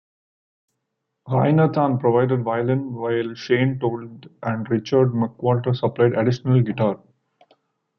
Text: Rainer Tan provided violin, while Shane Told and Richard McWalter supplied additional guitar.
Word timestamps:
Rainer 1.27 1.67
Tan 1.71 1.99
provided 1.99 2.41
violin, 2.43 2.95
while 2.95 3.35
Shane 3.35 3.77
Told 3.79 4.31
and 4.41 4.67
Richard 4.71 5.09
McWalter 5.11 5.75
supplied 5.77 6.13
additional 6.13 6.63
guitar. 6.63 6.99